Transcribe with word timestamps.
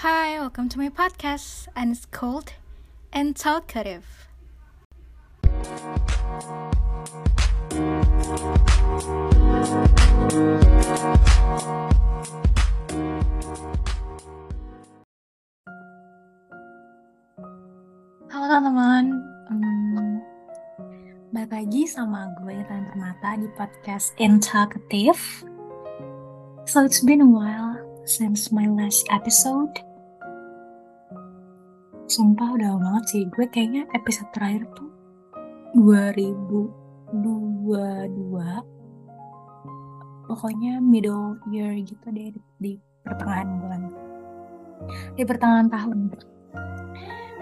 Hi, 0.00 0.40
welcome 0.40 0.70
to 0.70 0.78
my 0.78 0.88
podcast, 0.88 1.68
and 1.76 1.92
it's 1.92 2.08
called 2.08 2.56
and 3.12 3.36
Talkative. 3.36 4.32
Halo 18.32 18.46
teman-teman, 18.48 19.04
hmm, 19.52 20.16
balik 21.36 21.52
lagi 21.52 21.84
sama 21.84 22.32
gue 22.40 22.56
Intan 22.56 22.88
Permata 22.88 23.36
di 23.36 23.52
podcast 23.52 24.16
Talkative. 24.16 25.44
So 26.64 26.88
it's 26.88 27.04
been 27.04 27.20
a 27.20 27.28
while 27.28 27.76
since 28.08 28.48
my 28.48 28.64
last 28.64 29.04
episode. 29.12 29.89
Sumpah 32.10 32.58
udah 32.58 32.74
lama 32.74 32.82
banget 32.82 33.04
sih, 33.06 33.22
gue 33.30 33.46
kayaknya 33.46 33.86
episode 33.94 34.26
terakhir 34.34 34.66
tuh 34.74 34.90
2022 35.78 37.14
Pokoknya 40.26 40.82
middle 40.82 41.38
year 41.54 41.70
gitu 41.78 42.10
deh 42.10 42.34
di, 42.34 42.42
di 42.58 42.72
pertengahan 43.06 43.46
bulan. 43.62 43.82
Di 45.14 45.22
pertengahan 45.22 45.70
tahun. 45.70 46.10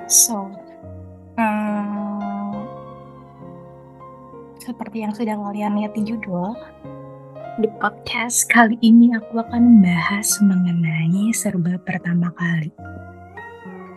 So 0.04 0.52
um, 1.40 2.68
Seperti 4.60 5.00
yang 5.00 5.16
sudah 5.16 5.32
kalian 5.48 5.80
lihat 5.80 5.96
di 5.96 6.12
judul 6.12 6.52
Di 7.56 7.72
podcast 7.80 8.44
kali 8.52 8.76
ini 8.84 9.16
aku 9.16 9.40
akan 9.40 9.80
bahas 9.80 10.28
mengenai 10.44 11.32
serba 11.32 11.80
pertama 11.80 12.28
kali 12.36 12.68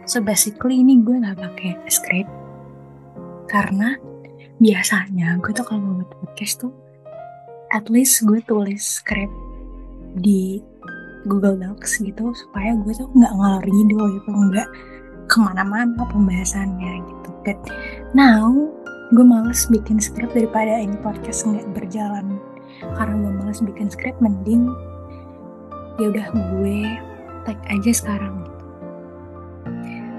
So 0.09 0.19
basically 0.19 0.81
ini 0.81 1.01
gue 1.05 1.21
gak 1.21 1.39
pakai 1.39 1.77
script 1.87 2.31
karena 3.51 3.99
biasanya 4.61 5.41
gue 5.43 5.51
tuh 5.51 5.65
kalau 5.65 5.99
buat 5.99 6.09
podcast 6.21 6.63
tuh 6.63 6.73
at 7.75 7.87
least 7.91 8.23
gue 8.23 8.39
tulis 8.45 8.79
script 8.79 9.33
di 10.19 10.59
Google 11.25 11.57
Docs 11.57 12.01
gitu 12.01 12.33
supaya 12.33 12.73
gue 12.77 12.93
tuh 12.95 13.07
nggak 13.13 13.33
ngalor 13.37 13.65
ngidul 13.65 14.05
gitu 14.17 14.29
nggak 14.29 14.69
ke 15.29 15.37
mana-mana 15.39 16.03
pembahasannya 16.09 16.99
gitu. 17.05 17.29
But 17.47 17.59
now 18.17 18.51
gue 19.15 19.25
males 19.25 19.67
bikin 19.71 19.99
script 19.99 20.35
daripada 20.35 20.81
ini 20.81 20.97
podcast 20.99 21.47
nggak 21.47 21.71
berjalan. 21.77 22.39
Karena 22.81 23.15
gue 23.15 23.33
males 23.37 23.59
bikin 23.61 23.87
script 23.87 24.19
mending 24.19 24.67
ya 25.99 26.09
udah 26.09 26.27
gue 26.33 26.79
tag 27.45 27.59
aja 27.69 27.91
sekarang 27.93 28.41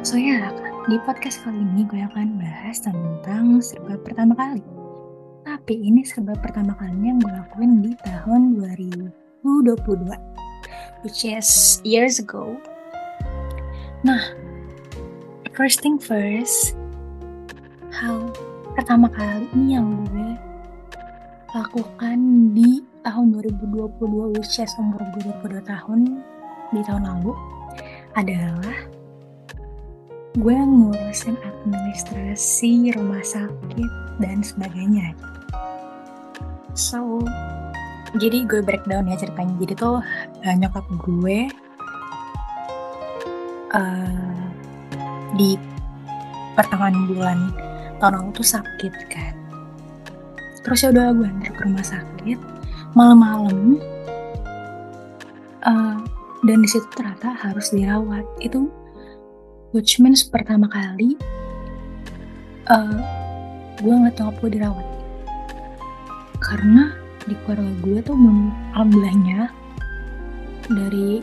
So 0.03 0.19
ya, 0.19 0.51
di 0.91 0.99
podcast 1.07 1.47
kali 1.47 1.63
ini 1.63 1.87
gue 1.87 2.03
akan 2.03 2.35
bahas 2.35 2.83
tentang 2.83 3.63
serba 3.63 3.95
pertama 4.03 4.35
kali. 4.35 4.59
Tapi 5.47 5.79
ini 5.79 6.03
serba 6.03 6.35
pertama 6.43 6.75
kalinya 6.75 7.15
yang 7.15 7.23
gue 7.23 7.31
lakuin 7.31 7.73
di 7.87 7.95
tahun 8.03 8.59
2022, 9.47 9.47
which 11.07 11.23
is 11.23 11.79
years 11.87 12.19
ago. 12.19 12.59
Nah, 14.03 14.19
first 15.55 15.87
thing 15.87 16.03
first, 16.03 16.75
hal 17.95 18.27
pertama 18.75 19.07
kali 19.07 19.47
ini 19.55 19.79
yang 19.79 19.87
gue 20.11 20.35
lakukan 21.55 22.19
di 22.59 22.83
tahun 23.07 23.39
2022, 23.39 24.35
which 24.35 24.59
is 24.59 24.75
umur 24.83 24.99
gue 25.15 25.31
22 25.47 25.63
tahun 25.63 26.27
di 26.75 26.83
tahun 26.91 27.07
lalu, 27.07 27.39
adalah 28.19 28.75
gue 30.33 30.57
ngurusin 30.57 31.37
administrasi 31.37 32.97
rumah 32.97 33.21
sakit 33.21 33.91
dan 34.17 34.41
sebagainya. 34.41 35.13
So 36.73 37.21
jadi 38.17 38.49
gue 38.49 38.65
breakdown 38.65 39.13
ya 39.13 39.21
ceritanya. 39.21 39.53
Jadi 39.61 39.75
tuh 39.77 40.01
uh, 40.01 40.55
nyokap 40.57 40.89
gue 40.89 41.53
uh, 43.77 44.45
di 45.37 45.61
pertengahan 46.57 46.97
bulan 47.13 47.53
tahun 48.01 48.13
lalu 48.17 48.33
tuh 48.33 48.49
sakit 48.57 48.93
kan. 49.13 49.37
Terus 50.65 50.81
ya 50.81 50.89
udah 50.97 51.13
gue 51.13 51.29
antar 51.29 51.53
ke 51.53 51.61
rumah 51.61 51.85
sakit. 51.85 52.41
Malam-malam 52.97 53.77
uh, 55.69 56.01
dan 56.49 56.59
di 56.65 56.69
situ 56.73 56.89
ternyata 56.97 57.37
harus 57.37 57.69
dirawat. 57.69 58.25
Itu 58.41 58.73
which 59.73 59.99
means 59.99 60.21
pertama 60.25 60.69
kali 60.69 61.17
uh, 62.69 63.01
gue 63.81 63.93
nggak 63.93 64.15
tahu 64.21 64.31
apa 64.31 64.45
dirawat. 64.49 64.89
Karena 66.39 66.93
di 67.25 67.35
keluarga 67.43 67.73
gue 67.81 67.99
tuh 68.03 68.15
belum 68.15 68.41
alhamdulillahnya 68.77 69.41
dari 70.71 71.23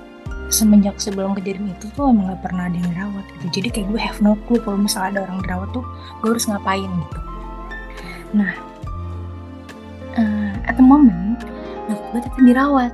semenjak 0.50 0.98
sebelum 0.98 1.38
kejadian 1.38 1.70
itu 1.78 1.88
tuh 1.94 2.10
emang 2.10 2.34
gak 2.34 2.42
pernah 2.50 2.66
ada 2.66 2.74
yang 2.74 2.90
dirawat 2.90 3.26
gitu. 3.38 3.46
Jadi 3.62 3.68
kayak 3.70 3.88
gue 3.94 4.02
have 4.02 4.20
no 4.20 4.34
clue 4.50 4.58
kalau 4.64 4.82
misalnya 4.82 5.22
ada 5.22 5.30
orang 5.30 5.40
dirawat 5.46 5.70
tuh 5.72 5.86
gue 6.26 6.30
harus 6.34 6.46
ngapain 6.50 6.90
gitu. 6.90 7.20
Nah 8.34 8.54
uh, 10.18 10.54
at 10.66 10.76
the 10.76 10.86
moment 10.86 11.38
nah 11.86 11.96
gue 11.96 12.20
tetap 12.20 12.42
dirawat. 12.42 12.94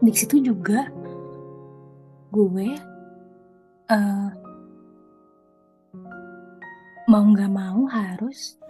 Di 0.00 0.12
situ 0.14 0.40
juga 0.40 0.88
gue 2.32 2.78
uh, 3.88 4.28
mau 7.08 7.24
nggak 7.24 7.52
mau 7.52 7.88
harus 7.88 8.60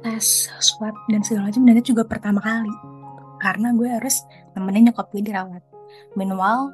tes 0.00 0.48
swab 0.60 0.96
dan 1.08 1.20
segala 1.24 1.48
macam. 1.48 1.64
Dan 1.64 1.74
itu 1.80 1.96
juga 1.96 2.04
pertama 2.08 2.40
kali. 2.40 2.72
Karena 3.40 3.76
gue 3.76 3.88
harus 3.88 4.24
nemenin 4.56 4.92
nyokap 4.92 5.12
gue 5.12 5.20
dirawat. 5.20 5.62
Meanwhile 6.16 6.72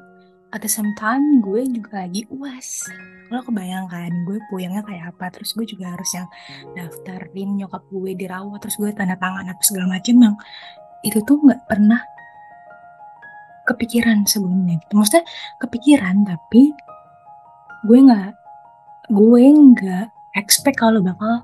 at 0.51 0.59
the 0.63 0.71
same 0.71 0.91
time 0.99 1.39
gue 1.39 1.63
juga 1.67 2.03
lagi 2.03 2.27
uas 2.27 2.83
lo 3.31 3.39
kebayangkan 3.47 4.11
gue 4.27 4.43
puyengnya 4.51 4.83
kayak 4.83 5.15
apa? 5.15 5.31
Terus 5.31 5.55
gue 5.55 5.63
juga 5.63 5.95
harus 5.95 6.11
yang 6.11 6.27
daftarin 6.75 7.55
nyokap 7.59 7.83
gue 7.87 8.11
dirawat. 8.15 8.59
Terus 8.63 8.75
gue 8.79 8.91
tanda 8.91 9.15
tangan 9.15 9.47
apa 9.47 9.63
segala 9.63 9.87
macam 9.87 10.15
yang 10.19 10.35
itu 11.07 11.19
tuh 11.23 11.39
nggak 11.39 11.63
pernah 11.67 12.03
kepikiran 13.67 14.27
sebelumnya 14.27 14.79
gitu. 14.83 14.99
Maksudnya 14.99 15.23
kepikiran 15.63 16.27
tapi 16.27 16.75
gue 17.85 17.99
nggak 18.01 18.31
gue 19.11 19.43
nggak 19.49 20.05
expect 20.37 20.77
kalau 20.79 21.01
bakal 21.01 21.43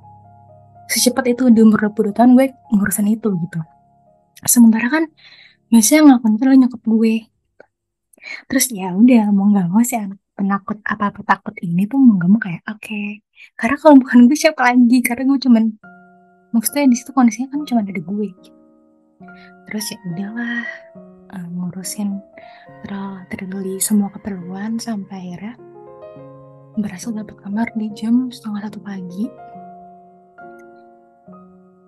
secepat 0.87 1.35
itu 1.35 1.51
di 1.51 1.59
umur 1.65 1.91
20 1.91 2.15
tahun 2.15 2.31
gue 2.39 2.47
ngurusin 2.71 3.11
itu 3.11 3.27
gitu 3.27 3.59
sementara 4.47 4.87
kan 4.87 5.03
biasanya 5.67 6.15
ngelakuin 6.15 6.33
itu 6.39 6.43
nyokap 6.63 6.81
gue 6.87 7.15
terus 8.47 8.65
ya 8.71 8.95
udah 8.95 9.31
mau 9.35 9.51
nggak 9.51 9.67
mau 9.67 9.83
sih 9.83 9.99
anak 9.99 10.19
penakut 10.37 10.77
apa 10.85 11.09
apa 11.11 11.21
takut 11.25 11.55
ini 11.59 11.89
tuh 11.89 11.97
mau 11.99 12.15
nggak 12.21 12.29
mau 12.29 12.39
kayak 12.39 12.61
oke 12.69 12.79
okay. 12.79 13.25
karena 13.59 13.75
kalau 13.81 13.95
bukan 13.99 14.29
gue 14.29 14.37
siapa 14.37 14.61
lagi 14.63 14.97
karena 15.01 15.23
gue 15.27 15.39
cuman 15.43 15.63
maksudnya 16.55 16.87
di 16.87 16.95
situ 16.95 17.11
kondisinya 17.11 17.51
kan 17.51 17.65
cuma 17.67 17.81
ada 17.83 17.91
gue 17.91 18.29
terus 19.67 19.85
ya 19.91 19.97
udahlah 20.13 20.63
uh, 21.35 21.47
ngurusin 21.51 22.21
terlalu 22.85 23.81
semua 23.83 24.07
keperluan 24.13 24.79
sampai 24.79 25.33
akhirnya 25.33 25.53
berhasil 26.77 27.09
dapat 27.09 27.35
kamar 27.41 27.67
di 27.73 27.89
jam 27.97 28.29
setengah 28.29 28.69
satu 28.69 28.79
pagi. 28.85 29.25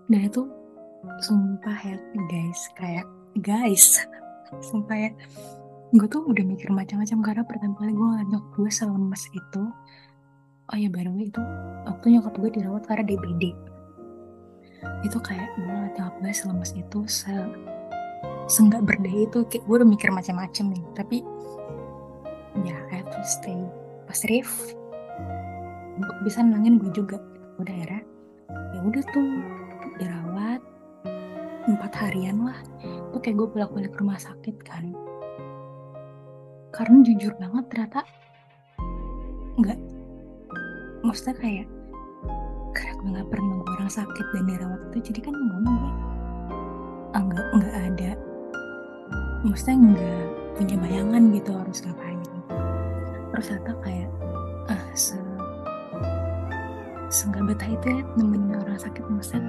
Dan 0.10 0.26
itu 0.26 0.50
sumpah 1.22 1.78
ya 1.86 1.98
guys 2.28 2.62
kayak 2.74 3.06
guys 3.46 4.02
sumpah 4.70 4.98
ya. 4.98 5.12
Gue 5.94 6.06
tuh 6.06 6.26
udah 6.26 6.46
mikir 6.46 6.70
macam-macam 6.70 7.18
karena 7.26 7.44
pertama 7.46 7.74
kali 7.78 7.94
gue 7.94 8.08
ngajak 8.18 8.44
gue 8.58 8.70
selemes 8.70 9.24
itu 9.34 9.64
oh 10.70 10.78
ya 10.78 10.86
baru 10.86 11.18
itu 11.18 11.42
waktu 11.90 12.06
nyokap 12.14 12.34
gue 12.38 12.50
dirawat 12.62 12.86
karena 12.86 13.10
DBD 13.10 13.58
itu 15.02 15.18
kayak 15.18 15.50
gue 15.58 15.66
ngeliat 15.66 15.94
nyokap 15.98 16.16
gue 16.22 16.34
selemes 16.34 16.72
itu 16.78 17.00
se 17.10 17.34
senggak 18.50 18.82
berdaya 18.86 19.30
itu 19.30 19.46
kayak 19.50 19.66
gue 19.66 19.76
udah 19.78 19.90
mikir 19.90 20.10
macam-macam 20.10 20.66
nih. 20.74 20.86
Tapi 20.98 21.18
ya 22.66 22.78
I 22.90 23.06
have 23.06 23.10
to 23.14 23.22
stay 23.26 23.62
positive 24.10 24.50
untuk 26.00 26.16
bisa 26.24 26.40
nenangin 26.40 26.80
gue 26.80 26.92
juga. 26.96 27.20
Udah 27.60 27.76
ya 27.76 28.00
ya 28.72 28.80
udah 28.80 29.04
tuh 29.12 29.30
dirawat 30.00 30.62
empat 31.68 31.92
harian 32.00 32.40
lah. 32.48 32.60
Tuh 33.12 33.20
kayak 33.20 33.36
gue 33.44 33.48
pulang 33.52 33.72
balik 33.76 33.92
ke 33.94 34.00
rumah 34.00 34.16
sakit 34.16 34.56
kan. 34.64 34.96
Karena 36.72 37.04
jujur 37.04 37.36
banget 37.36 37.66
ternyata 37.68 38.00
nggak 39.60 39.80
maksudnya 41.04 41.36
kayak 41.36 41.68
karena 42.72 42.96
gue 42.96 43.08
nggak 43.12 43.28
pernah 43.28 43.56
gue 43.60 43.74
orang 43.76 43.92
sakit 43.92 44.26
dan 44.32 44.44
dirawat 44.48 44.82
itu 44.88 44.98
jadi 45.12 45.20
kan 45.28 45.36
mau 45.36 45.60
gue 45.60 45.84
nggak 47.20 47.48
nggak 47.60 47.76
ada. 47.92 48.12
Maksudnya 49.44 49.76
nggak 49.92 50.26
punya 50.56 50.76
bayangan 50.80 51.24
gitu 51.36 51.52
harus 51.52 51.84
ngapain. 51.84 52.20
Ternyata 53.36 53.72
kayak 53.84 54.10
ah 54.72 54.84
se 54.96 55.19
seenggak 57.10 57.44
betah 57.50 57.70
itu 57.70 57.86
ya 57.90 58.02
nemenin 58.14 58.54
orang 58.62 58.78
sakit 58.78 59.04
maksudnya. 59.10 59.42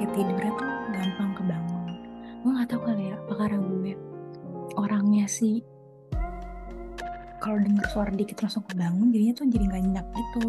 Ya 0.00 0.06
tidurnya 0.12 0.52
tuh 0.56 0.70
gampang 0.92 1.30
kebangun. 1.36 1.82
Gue 2.40 2.50
gak 2.56 2.68
tau 2.72 2.80
kali 2.84 3.12
ya 3.12 3.16
apa 3.16 3.32
karena 3.36 3.58
gue 3.60 3.92
orangnya 4.76 5.26
sih 5.28 5.60
kalau 7.40 7.56
denger 7.56 7.86
suara 7.88 8.12
dikit 8.12 8.44
langsung 8.44 8.64
kebangun 8.68 9.12
jadinya 9.12 9.34
tuh 9.36 9.46
jadi 9.48 9.64
gak 9.64 9.80
nyenyak 9.80 10.06
gitu. 10.12 10.40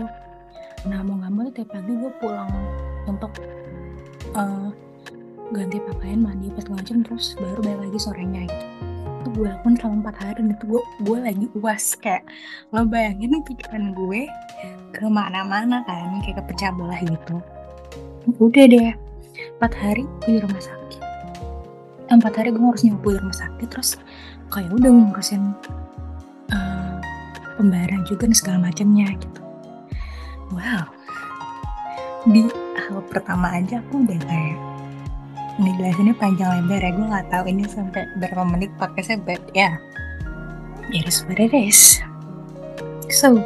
Nah 0.87 0.99
mau 1.07 1.15
gak 1.19 1.31
mau 1.31 1.47
tiap 1.51 1.69
pagi 1.71 1.93
gue 1.95 2.11
pulang 2.19 2.51
untuk 3.07 3.31
uh, 4.35 4.69
ganti 5.51 5.79
pakaian 5.83 6.19
mandi 6.23 6.47
pas 6.51 6.67
macam 6.71 7.03
terus 7.03 7.35
baru 7.35 7.59
balik 7.59 7.91
lagi 7.91 7.99
sorenya 7.99 8.47
gitu 8.47 8.90
itu 9.21 9.29
gue 9.37 9.45
lakukan 9.45 9.77
selama 9.77 10.09
4 10.09 10.21
hari 10.25 10.33
dan 10.41 10.47
itu 10.57 10.63
gue 10.65 10.81
gue 11.05 11.17
lagi 11.21 11.45
uas 11.61 11.83
kayak 12.01 12.25
lo 12.73 12.81
bayangin 12.89 13.37
pikiran 13.45 13.93
gue 13.93 14.25
ke 14.89 15.05
mana-mana 15.05 15.85
kan 15.85 16.25
kayak 16.25 16.41
kepecah 16.41 16.73
belah 16.73 16.97
gitu. 16.97 17.37
Udah 18.41 18.65
deh 18.65 18.91
4 19.61 19.69
hari 19.77 20.09
gue 20.25 20.31
di 20.37 20.39
rumah 20.41 20.57
sakit. 20.57 21.01
4 22.09 22.17
hari 22.17 22.49
gue 22.49 22.61
harus 22.65 22.81
nyoba 22.81 23.07
di 23.13 23.19
rumah 23.21 23.37
sakit 23.37 23.67
terus 23.69 23.89
kayak 24.49 24.73
udah 24.73 24.89
ngurusin 24.89 25.53
uh, 26.49 26.97
pembayaran 27.61 28.01
juga 28.09 28.25
dan 28.25 28.33
segala 28.33 28.57
macamnya 28.73 29.05
gitu. 29.21 29.41
Wow. 30.49 30.89
Di 32.25 32.49
hal 32.89 33.05
pertama 33.05 33.53
aja 33.53 33.85
aku 33.85 34.01
udah 34.01 34.19
kayak 34.25 34.70
ini 35.59 35.75
jelasinnya 35.75 36.15
panjang 36.15 36.63
lebar 36.63 36.79
ya 36.79 36.91
gue 36.95 37.07
nggak 37.11 37.27
tahu 37.27 37.43
ini 37.51 37.63
sampai 37.67 38.07
berapa 38.21 38.43
menit 38.47 38.71
pakai 38.79 39.01
saya 39.03 39.19
but 39.19 39.41
ya. 39.51 39.75
What 40.91 41.39
it 41.39 41.55
is. 41.55 42.03
So 43.11 43.39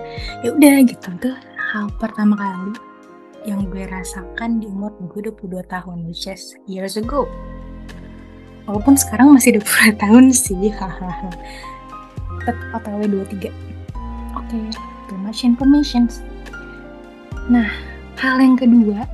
ya 0.46 0.54
udah 0.54 0.86
gitu 0.86 1.10
tuh 1.22 1.38
hal 1.74 1.90
pertama 1.98 2.38
kali 2.38 2.74
yang 3.46 3.70
gue 3.70 3.86
rasakan 3.86 4.62
di 4.62 4.70
umur 4.70 4.94
gue 5.14 5.30
22 5.30 5.62
tahun 5.70 5.98
which 6.10 6.30
is 6.30 6.58
years 6.66 6.98
ago. 6.98 7.30
Walaupun 8.66 8.98
sekarang 8.98 9.34
masih 9.38 9.62
20 9.62 9.98
tahun 10.04 10.24
sih 10.34 10.74
hahaha. 10.74 11.30
Tetap 12.46 12.58
OTW 12.82 13.26
23 13.26 13.50
oke 14.38 14.46
okay, 14.46 14.66
too 15.10 15.18
much 15.22 15.46
information. 15.46 16.10
Nah 17.50 17.70
hal 18.18 18.42
yang 18.42 18.58
kedua 18.58 19.06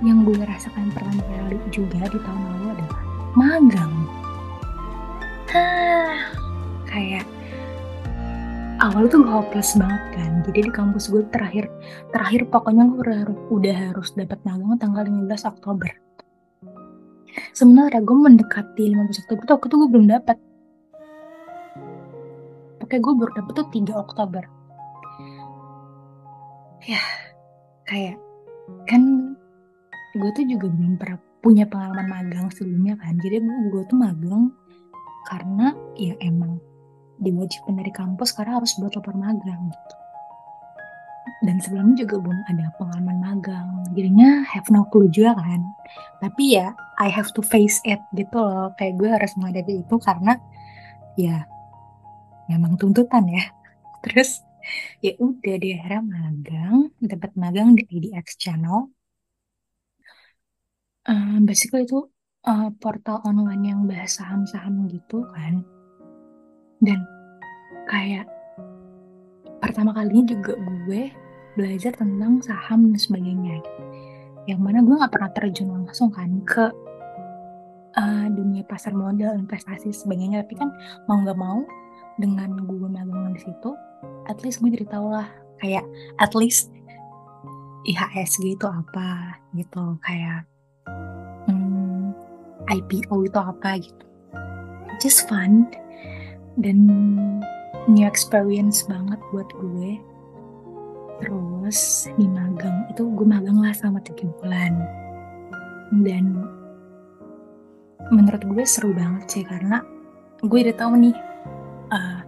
yang 0.00 0.24
gue 0.24 0.40
rasakan 0.40 0.88
pertama 0.96 1.20
kali 1.28 1.60
juga 1.68 2.00
di 2.08 2.18
tahun 2.24 2.42
lalu 2.44 2.66
adalah 2.72 3.00
magang. 3.36 3.94
Hah, 5.52 6.20
kayak 6.88 7.26
awal 8.80 9.04
tuh 9.12 9.20
hopeless 9.20 9.76
banget 9.76 10.02
kan. 10.16 10.32
Jadi 10.48 10.58
di 10.68 10.72
kampus 10.72 11.12
gue 11.12 11.20
terakhir 11.28 11.68
terakhir 12.16 12.48
pokoknya 12.48 12.88
gue 12.88 13.00
udah, 13.04 13.20
udah 13.52 13.76
harus 13.92 14.16
dapat 14.16 14.40
magang 14.48 14.80
tanggal 14.80 15.04
15 15.04 15.52
Oktober. 15.52 15.90
Sebenarnya 17.52 18.00
gue 18.00 18.16
mendekati 18.16 18.84
15 18.88 19.22
Oktober 19.28 19.42
tuh 19.44 19.54
aku 19.60 19.66
tuh 19.68 19.76
gue 19.84 19.88
belum 19.92 20.06
dapat. 20.08 20.36
Oke 22.80 22.96
gue 22.96 23.12
baru 23.12 23.32
dapet 23.36 23.52
tuh 23.52 23.68
3 23.68 24.00
Oktober. 24.00 24.44
Ya, 26.88 27.04
kayak 27.84 28.16
kan 28.88 29.19
gue 30.16 30.30
tuh 30.34 30.44
juga 30.46 30.66
belum 30.70 30.98
pernah 30.98 31.18
punya 31.40 31.64
pengalaman 31.64 32.06
magang 32.08 32.48
sebelumnya 32.52 32.98
kan. 32.98 33.16
Jadi 33.22 33.40
gue 33.42 33.82
tuh 33.86 33.98
magang 33.98 34.50
karena 35.28 35.72
ya 35.94 36.16
emang 36.24 36.58
diwajibkan 37.20 37.76
dari 37.76 37.92
kampus 37.92 38.32
karena 38.32 38.58
harus 38.58 38.74
buat 38.80 38.96
lapor 38.96 39.14
magang 39.14 39.70
gitu. 39.70 39.94
Dan 41.40 41.56
sebelumnya 41.60 42.04
juga 42.04 42.16
belum 42.20 42.40
ada 42.52 42.68
pengalaman 42.76 43.18
magang. 43.20 43.68
Jadinya 43.96 44.44
have 44.44 44.68
no 44.68 44.84
clue 44.92 45.08
juga 45.08 45.36
kan. 45.38 45.62
Tapi 46.20 46.58
ya 46.58 46.76
I 47.00 47.08
have 47.08 47.32
to 47.32 47.40
face 47.40 47.80
it 47.88 48.00
gitu 48.12 48.36
loh. 48.36 48.72
Kayak 48.76 49.00
gue 49.00 49.08
harus 49.08 49.32
menghadapi 49.40 49.84
itu 49.84 49.96
karena 50.02 50.36
ya 51.16 51.48
memang 52.50 52.76
tuntutan 52.76 53.24
ya. 53.30 53.44
Terus 54.04 54.44
ya 55.00 55.16
udah 55.16 55.56
di 55.56 55.72
akhirnya 55.72 56.02
magang 56.04 56.92
dapat 57.00 57.30
magang 57.40 57.72
di 57.72 57.88
IDX 57.88 58.36
channel 58.36 58.92
basically 61.44 61.84
itu 61.84 62.08
uh, 62.48 62.68
portal 62.80 63.20
online 63.22 63.64
yang 63.64 63.80
bahas 63.84 64.16
saham-saham 64.16 64.88
gitu 64.88 65.24
kan. 65.34 65.64
Dan 66.80 67.04
kayak 67.88 68.26
pertama 69.60 69.92
kalinya 69.92 70.32
juga 70.32 70.56
gue 70.56 71.12
belajar 71.54 71.92
tentang 71.92 72.40
saham 72.40 72.92
dan 72.92 73.00
sebagainya. 73.00 73.60
Gitu. 73.60 73.82
Yang 74.56 74.60
mana 74.64 74.78
gue 74.80 74.96
gak 74.96 75.12
pernah 75.12 75.30
terjun 75.36 75.68
langsung 75.68 76.08
kan 76.08 76.40
ke 76.48 76.64
uh, 78.00 78.26
dunia 78.32 78.64
pasar 78.64 78.96
modal, 78.96 79.36
investasi 79.36 79.92
sebagainya. 79.92 80.42
Tapi 80.42 80.54
kan 80.56 80.72
mau 81.04 81.20
gak 81.22 81.36
mau 81.38 81.60
dengan 82.16 82.56
gue 82.64 82.88
magang 82.88 83.32
di 83.32 83.40
situ, 83.40 83.70
at 84.28 84.40
least 84.44 84.60
gue 84.60 84.72
jadi 84.72 84.88
tau 84.88 85.08
lah 85.08 85.28
kayak 85.60 85.84
at 86.20 86.32
least 86.32 86.72
IHSG 87.88 88.60
itu 88.60 88.66
apa 88.68 89.40
gitu 89.56 89.96
kayak 90.04 90.44
IPO 92.70 93.26
itu 93.26 93.38
apa 93.38 93.82
gitu. 93.82 94.04
Just 95.02 95.26
fun. 95.26 95.66
Dan 96.58 96.86
new 97.90 98.06
experience 98.06 98.86
banget 98.86 99.18
buat 99.34 99.48
gue. 99.50 99.98
Terus 101.20 102.08
di 102.16 102.26
magang 102.30 102.88
itu 102.88 103.04
gue 103.04 103.26
magang 103.26 103.58
lah 103.60 103.74
selama 103.74 104.00
tiga 104.06 104.30
bulan. 104.40 104.78
Dan 105.90 106.46
menurut 108.08 108.42
gue 108.42 108.64
seru 108.64 108.96
banget 108.96 109.24
sih 109.28 109.44
karena 109.44 109.84
gue 110.40 110.58
udah 110.64 110.76
tahu 110.80 110.92
nih 110.96 111.16
uh, 111.92 112.20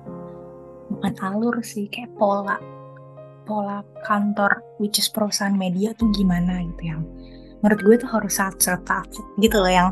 bukan 0.92 1.14
alur 1.24 1.56
sih 1.64 1.88
kayak 1.88 2.12
pola 2.20 2.60
pola 3.48 3.82
kantor 4.06 4.62
which 4.78 5.00
is 5.00 5.08
perusahaan 5.08 5.56
media 5.56 5.96
tuh 5.96 6.12
gimana 6.12 6.62
gitu 6.62 6.82
yang 6.92 7.02
menurut 7.64 7.80
gue 7.82 7.96
tuh 8.04 8.10
harus 8.10 8.36
saat 8.36 8.60
saat 8.60 9.08
gitu 9.40 9.56
loh 9.58 9.72
yang 9.72 9.88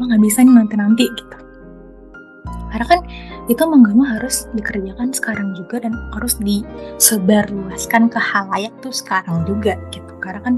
lo 0.00 0.08
nggak 0.08 0.24
bisa 0.24 0.40
nih 0.40 0.54
nanti-nanti 0.56 1.04
gitu. 1.12 1.36
Karena 2.72 2.86
kan 2.86 3.00
itu 3.50 3.62
mau 3.66 3.82
gak 3.82 3.96
mau 3.98 4.06
harus 4.06 4.46
dikerjakan 4.54 5.10
sekarang 5.10 5.58
juga 5.58 5.82
dan 5.82 5.92
harus 6.14 6.38
disebarluaskan 6.38 8.06
ke 8.06 8.16
halayak 8.16 8.70
tuh 8.80 8.94
sekarang 8.94 9.42
juga 9.44 9.76
gitu. 9.90 10.14
Karena 10.22 10.40
kan 10.40 10.54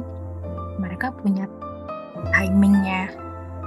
mereka 0.79 1.11
punya 1.11 1.49
timingnya 2.37 3.11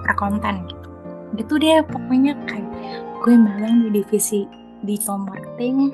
per 0.05 0.13
konten 0.15 0.69
gitu. 0.69 0.89
Gitu 1.35 1.53
deh 1.59 1.81
pokoknya 1.89 2.37
kayak 2.45 2.69
gue 3.25 3.35
malang 3.35 3.89
di 3.89 3.99
divisi 3.99 4.45
digital 4.85 5.17
marketing 5.25 5.89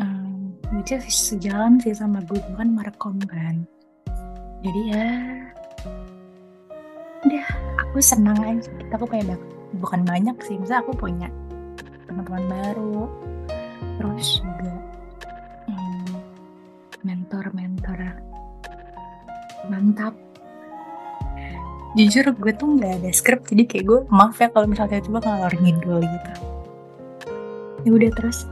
um, 0.00 0.56
which 0.72 0.96
is 0.96 1.04
sejalan 1.12 1.76
sih 1.76 1.92
sama 1.92 2.24
gue 2.24 2.40
kan 2.56 2.72
merekom 2.72 3.20
kan. 3.28 3.68
Jadi 4.64 4.80
ya 4.88 5.10
udah 7.22 7.46
aku 7.86 8.02
senang 8.02 8.38
aja. 8.42 8.66
Kita 8.66 8.94
aku 8.98 9.06
kayak 9.06 9.38
bukan 9.78 10.04
banyak 10.04 10.36
sih 10.44 10.58
misalnya 10.58 10.84
aku 10.84 10.92
punya 10.96 11.28
teman-teman 12.04 12.44
baru 12.50 13.08
terus 13.96 14.42
juga 14.42 14.72
hmm, 15.70 16.14
mentor-mentor 17.06 18.00
mantap. 19.70 20.14
Jujur 21.92 22.32
gue 22.32 22.52
tuh 22.56 22.80
nggak 22.80 23.04
ada 23.04 23.10
skrip 23.12 23.44
jadi 23.44 23.68
kayak 23.68 23.84
gue 23.84 24.00
maaf 24.08 24.40
ya 24.40 24.48
kalau 24.48 24.64
misalnya 24.64 25.04
coba 25.04 25.18
ngalor 25.24 25.54
ngidul 25.60 26.00
gitu. 26.00 26.32
Ya 27.82 27.90
udah 27.92 28.10
terus 28.16 28.48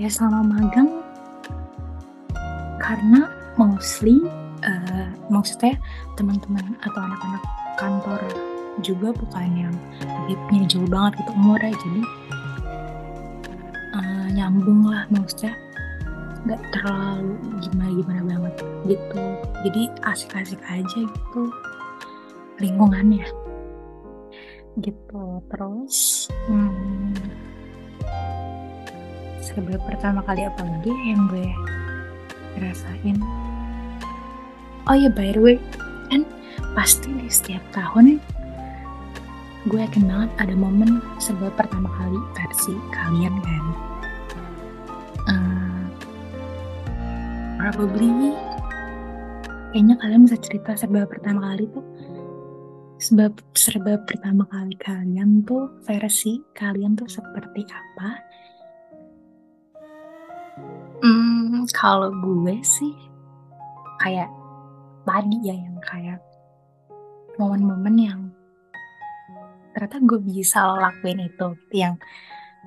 ya 0.00 0.08
selama 0.08 0.40
magang 0.56 0.90
karena 2.80 3.30
mostly 3.60 4.24
uh, 4.64 5.08
maksudnya 5.28 5.78
teman-teman 6.16 6.74
atau 6.82 6.98
anak-anak 6.98 7.61
kantor 7.76 8.20
juga 8.80 9.12
bukan 9.12 9.68
yang 9.68 9.74
hidupnya 10.26 10.64
jauh 10.64 10.88
banget 10.88 11.12
gitu 11.20 11.30
umurnya 11.36 11.74
jadi 11.76 12.02
uh, 13.92 14.26
nyambung 14.32 14.88
lah 14.88 15.04
maksudnya 15.12 15.52
nggak 16.42 16.62
terlalu 16.74 17.38
gimana 17.62 17.90
gimana 17.94 18.20
banget 18.26 18.54
gitu. 18.90 19.22
Jadi 19.62 19.82
asik-asik 20.02 20.60
aja 20.66 20.98
gitu 21.06 21.42
lingkungannya 22.58 23.26
gitu. 24.82 25.24
Terus 25.46 26.26
hmm, 26.50 27.14
pertama 29.86 30.24
kali 30.26 30.42
apa 30.42 30.66
lagi 30.66 30.92
yang 31.06 31.30
gue 31.30 31.46
rasain? 32.58 33.22
Oh 34.90 34.98
ya 34.98 35.14
by 35.14 35.30
the 35.30 35.38
way 35.38 35.56
kan 36.10 36.26
pasti 36.72 37.12
di 37.12 37.28
setiap 37.28 37.60
tahun 37.76 38.16
gue 39.70 39.78
yakin 39.78 40.10
banget 40.10 40.30
ada 40.42 40.54
momen 40.58 40.98
sebuah 41.22 41.54
pertama 41.54 41.86
kali 41.94 42.18
versi 42.34 42.74
kalian 42.90 43.34
kan? 43.46 43.64
Uh, 45.30 45.82
probably 47.62 48.34
kayaknya 49.70 49.94
kalian 50.02 50.26
bisa 50.26 50.38
cerita 50.42 50.74
serba 50.74 51.06
pertama 51.06 51.54
kali 51.54 51.70
tuh 51.70 51.86
sebab 52.98 53.38
serba 53.54 54.02
pertama 54.02 54.42
kali 54.50 54.74
kalian 54.82 55.46
tuh 55.46 55.70
versi 55.86 56.42
kalian 56.58 56.98
tuh 56.98 57.06
seperti 57.06 57.62
apa? 57.70 58.10
Hmm 61.06 61.70
kalau 61.70 62.10
gue 62.10 62.58
sih 62.66 62.94
kayak 64.02 64.26
tadi 65.06 65.38
ya 65.46 65.54
yang 65.54 65.78
kayak 65.86 66.18
momen-momen 67.42 67.94
yang 67.98 68.20
ternyata 69.74 69.98
gue 70.04 70.20
bisa 70.22 70.78
lakuin 70.78 71.26
itu 71.26 71.48
yang 71.74 71.98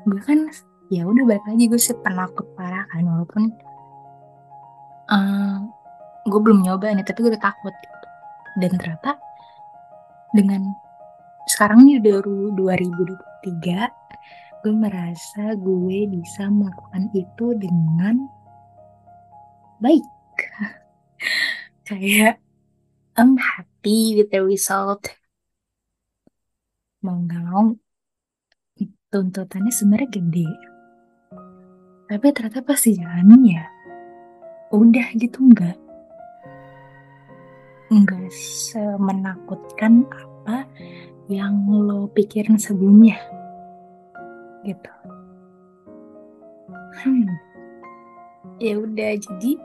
gue 0.04 0.20
kan 0.20 0.52
ya 0.92 1.08
udah 1.08 1.24
balik 1.24 1.46
lagi 1.48 1.72
gue 1.72 1.80
sih 1.80 1.96
penakut 2.04 2.44
parah 2.60 2.84
kan 2.92 3.08
walaupun 3.08 3.44
uh, 5.10 5.58
gue 6.28 6.40
belum 6.42 6.66
nyoba 6.66 6.92
nih 6.92 7.08
tapi 7.08 7.24
gue 7.24 7.32
udah 7.32 7.46
takut 7.46 7.72
gitu. 7.72 8.08
dan 8.60 8.72
ternyata 8.76 9.12
dengan 10.36 10.76
sekarang 11.48 11.88
nih 11.88 12.02
udah 12.02 12.26
2023 12.60 14.06
gue 14.66 14.74
merasa 14.74 15.54
gue 15.54 16.10
bisa 16.10 16.50
melakukan 16.50 17.14
itu 17.14 17.54
dengan 17.56 18.26
baik 19.78 20.04
kayak 21.88 22.42
I'm 23.16 23.40
happy 23.40 24.20
with 24.20 24.28
the 24.36 24.44
result. 24.44 25.08
Mau 27.00 27.16
nggak 27.16 27.44
mau 27.48 27.72
tuntutannya 29.08 29.72
sebenarnya 29.72 30.10
gede. 30.12 30.50
Tapi 32.12 32.28
ternyata 32.36 32.60
pasti 32.60 33.00
jalannya 33.00 33.64
udah 34.76 35.08
gitu 35.16 35.40
enggak 35.40 35.80
enggak 37.88 38.28
semenakutkan 38.36 40.04
apa 40.12 40.68
yang 41.32 41.56
lo 41.72 42.12
pikirin 42.12 42.60
sebelumnya. 42.60 43.16
Gitu. 44.68 44.92
Hmm. 47.00 47.32
Ya 48.60 48.76
udah 48.76 49.16
jadi 49.16 49.56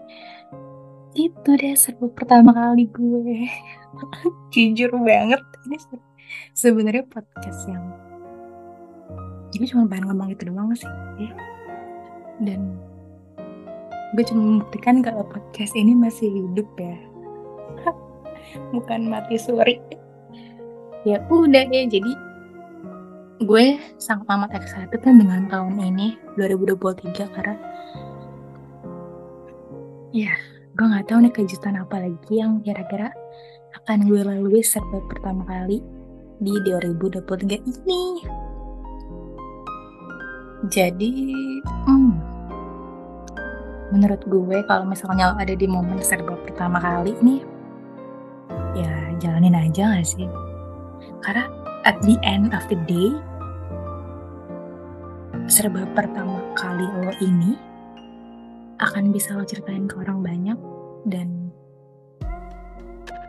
itu 1.14 1.50
deh 1.58 1.74
seru 1.74 2.10
pertama 2.14 2.54
kali 2.54 2.86
gue. 2.90 3.50
Jujur 4.54 4.90
banget 5.02 5.42
ini 5.66 5.76
sebenarnya 6.54 7.04
podcast 7.10 7.66
yang 7.66 7.84
gue 9.50 9.66
cuma 9.66 9.90
pengen 9.90 10.10
ngomong 10.10 10.30
itu 10.30 10.46
doang 10.46 10.70
sih. 10.72 10.88
Dan 12.40 12.78
gue 14.14 14.24
cuma 14.26 14.42
membuktikan 14.42 15.02
kalau 15.02 15.26
podcast 15.26 15.74
ini 15.74 15.92
masih 15.92 16.30
hidup 16.30 16.68
ya. 16.78 16.96
Bukan 18.74 19.10
mati 19.10 19.38
suri 19.38 19.78
ya 21.08 21.16
udah 21.32 21.64
ya 21.72 21.88
jadi 21.88 22.12
gue 23.40 23.80
sangat 23.96 24.28
amat 24.28 24.52
excited 24.52 25.00
kan 25.00 25.16
dengan 25.16 25.48
tahun 25.48 25.80
ini 25.80 26.20
2023 26.36 27.24
karena 27.32 27.56
ya 30.12 30.36
gue 30.70 30.86
nggak 30.86 31.10
tahu 31.10 31.18
nih 31.26 31.34
kejutan 31.34 31.74
apa 31.82 31.96
lagi 31.98 32.32
yang 32.38 32.62
kira-kira 32.62 33.10
akan 33.82 34.06
gue 34.06 34.22
lalui 34.22 34.62
serba 34.62 35.02
pertama 35.10 35.42
kali 35.46 35.82
di 36.40 36.54
2023 36.64 37.58
ini. 37.66 38.04
Jadi 40.70 41.12
hmm, 41.88 42.12
menurut 43.90 44.22
gue 44.28 44.58
kalau 44.68 44.84
misalnya 44.86 45.34
ada 45.34 45.54
di 45.56 45.66
momen 45.66 45.98
serba 46.04 46.36
pertama 46.46 46.78
kali 46.78 47.16
nih 47.18 47.40
ya 48.78 48.92
jalanin 49.18 49.56
aja 49.58 49.98
gak 49.98 50.06
sih? 50.06 50.28
Karena 51.24 51.48
at 51.82 51.98
the 52.06 52.14
end 52.22 52.52
of 52.54 52.62
the 52.70 52.78
day 52.86 53.10
serba 55.50 55.82
pertama 55.98 56.38
kali 56.54 56.86
lo 56.86 57.10
ini 57.18 57.69
akan 58.80 59.12
bisa 59.12 59.36
lo 59.36 59.44
ceritain 59.44 59.84
ke 59.84 60.00
orang 60.00 60.24
banyak 60.24 60.58
dan 61.04 61.52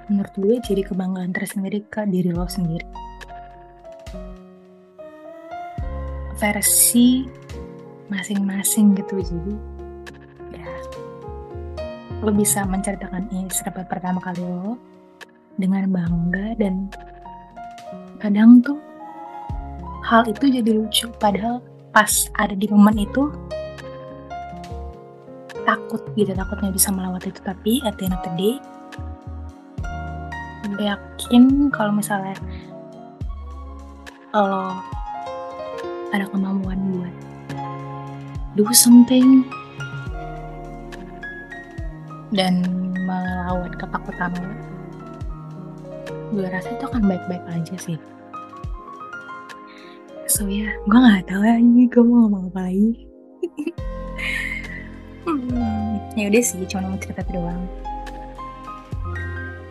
menurut 0.08 0.34
gue 0.39 0.55
jadi 0.63 0.81
kebanggaan 0.88 1.36
tersendiri 1.36 1.84
ke 1.91 2.08
diri 2.08 2.31
lo 2.31 2.48
sendiri. 2.48 2.88
Versi 6.39 7.27
masing-masing 8.08 8.98
gitu 8.98 9.22
jadi 9.22 9.53
lo 12.22 12.29
bisa 12.29 12.62
menceritakan 12.70 13.25
ini 13.34 13.50
serba 13.50 13.81
pertama 13.81 14.22
kali 14.22 14.46
lo 14.46 14.77
dengan 15.58 15.89
bangga 15.89 16.53
dan 16.53 16.86
kadang 18.22 18.62
tuh 18.62 18.77
hal 20.05 20.29
itu 20.29 20.48
jadi 20.48 20.70
lucu. 20.70 21.10
Padahal 21.17 21.65
pas 21.89 22.29
ada 22.38 22.53
di 22.53 22.70
momen 22.70 23.01
itu 23.01 23.34
takut 25.72 26.04
gitu 26.20 26.36
takutnya 26.36 26.68
bisa 26.75 26.92
melewati 26.92 27.32
itu. 27.32 27.40
Tapi 27.40 27.80
at 27.88 27.96
the 27.96 28.12
end 28.12 28.16
of 28.20 28.24
the 28.28 28.34
day 28.36 28.56
gue 30.72 30.88
yakin 30.88 31.72
kalau 31.72 31.96
misalnya 31.96 32.36
lo 34.36 34.72
ada 36.12 36.28
kemampuan 36.32 36.80
buat 36.96 37.16
do 38.56 38.63
something 38.72 39.48
dan 42.32 42.63
melawan 43.08 43.72
ketakutan 43.75 44.32
lo 44.36 44.51
gue 46.32 46.48
rasa 46.48 46.72
itu 46.72 46.88
akan 46.88 47.12
baik-baik 47.12 47.44
aja 47.51 47.75
sih. 47.75 48.00
So 50.32 50.48
ya 50.48 50.63
yeah, 50.63 50.72
gue 50.88 50.96
nggak 50.96 51.28
tahu 51.28 51.44
lagi 51.44 51.84
gue 51.92 52.04
mau 52.08 52.24
ngomong 52.24 52.56
apa 52.56 52.72
lagi 52.72 53.04
ya 56.22 56.30
udah 56.30 56.44
sih 56.46 56.62
cuma 56.70 56.94
mau 56.94 57.00
cerita 57.01 57.25
doang 57.34 57.66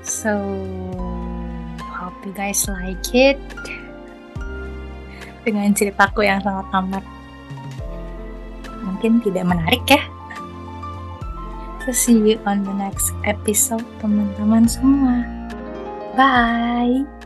so 0.03 0.35
hope 1.79 2.19
you 2.27 2.35
guys 2.35 2.67
like 2.67 3.07
it 3.15 3.39
dengan 5.47 5.71
ceritaku 5.71 6.27
yang 6.27 6.43
sangat 6.43 6.67
amat 6.75 7.05
mungkin 8.83 9.23
tidak 9.23 9.47
menarik 9.47 9.85
ya 9.87 10.03
So 11.81 11.97
see 11.97 12.13
you 12.21 12.37
on 12.45 12.61
the 12.61 12.77
next 12.77 13.17
episode 13.25 13.83
teman-teman 14.05 14.69
semua. 14.69 15.25
Bye. 16.13 17.20